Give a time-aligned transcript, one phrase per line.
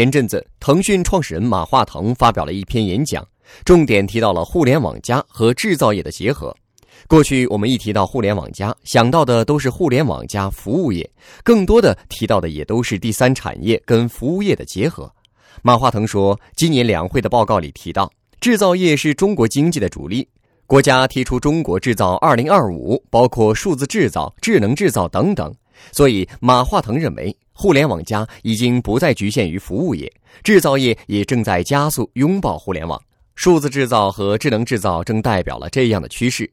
[0.00, 3.22] 前阵子，腾讯创始人马化腾发表了一篇演讲，
[3.66, 6.56] 重点提到了互联网加和制造业的结合。
[7.06, 11.06] 过去我们一提到互联网加，想到的都是互联网加服务业，
[11.44, 15.12] 更多的提到的也都是第三产业跟服务业的结合。
[15.60, 18.10] 马化腾说，今年两会的报告里提到，
[18.40, 20.26] 制造业是中国经济的主力，
[20.66, 25.54] 国家提出“中国制造二零二五”，包括数字制造、智能制造等等。
[25.92, 30.10] 所以，马化腾认为，互联网加已经不再局限于服务业，
[30.42, 32.98] 制造业也正在加速拥抱互联网，
[33.34, 36.50] 数字制造和智能制造正代表了这样的趋势。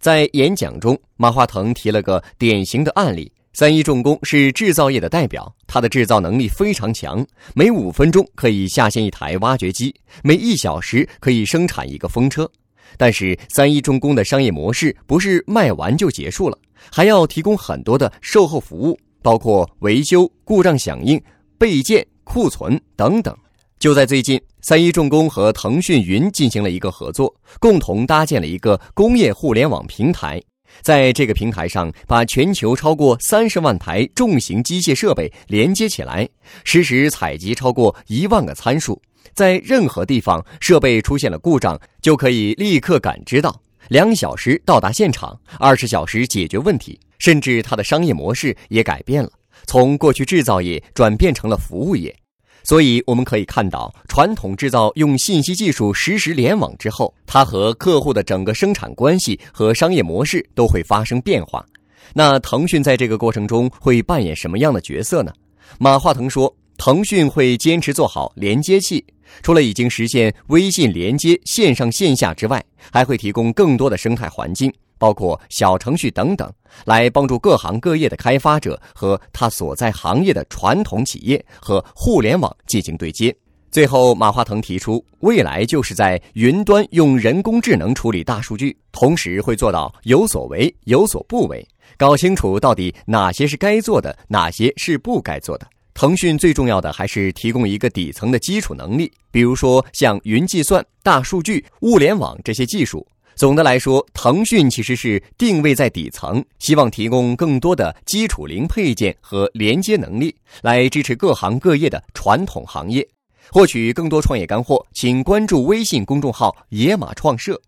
[0.00, 7.22] 在演讲中，马化腾提了个典型的案例：三一重工是制造业的代表，它的制造能力非常强，
[7.54, 9.94] 每五分钟可以下线一台挖掘机，
[10.24, 12.50] 每一小时可以生产一个风车。
[12.96, 16.58] 但是，三一重工的商业模式不是卖完就结束了，
[16.90, 21.20] 还要提供很多的售后服务，包括维修、故障响应、
[21.58, 23.36] 备件、库存等等。
[23.78, 30.42] 就在最近，三一重工和腾讯云进行了一个合作，共同搭建了一个工业互联网平台。
[30.82, 36.28] 在这个平台上，把全球超过三十万台重型机械设备连接起来，
[36.64, 39.00] 实时采集超过一万个参数。
[39.32, 46.98] 在任何地方，设备出现了故障，就可以立刻感知到，两小时到达现场，二十小时解决问题。
[47.18, 49.30] 甚至它的商业模式也改变了，
[49.66, 52.14] 从过去制造业转变成了服务业。
[52.62, 61.66] 所以我们可以看到，传统制造用信息技术实时联网之后，它和客户的整个生产关系和商业模式都会发生变化。
[62.14, 65.32] 那腾讯在这个过程中会扮演什么样的角色呢？
[65.78, 69.04] 马化腾说，腾讯会坚持做好连接器，
[69.42, 74.72] 除了已经实现微信连接线上线下之外，还会提供更多的生态环境。
[75.00, 76.52] 包括小程序等等，
[76.84, 83.32] 来帮助各行各业的开发者和他所在行业的传统企业和互联网进行对接。
[83.70, 91.64] 最后，马化腾提出，未来就是在云端用人工智能处理大数据，同时会做到有所为有所不为，
[91.96, 95.68] 搞清楚到底哪些是该做的，哪些是不该做的。
[95.98, 103.04] 腾讯最重要的还是提供一个底层的基础能力，比如说像云计算、大数据、物联网这些技术。
[103.34, 110.32] 总的来说，腾讯其实是定位在底层，希望提供更多的基础零配件和连接能力，
[110.62, 113.04] 来支持各行各业的传统行业。
[113.50, 117.60] 获取更多创业干货，请关注微信公众号“野马创社”。